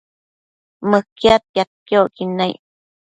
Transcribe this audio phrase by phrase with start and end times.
[0.89, 2.59] Mëquiadtiadquio icquid naic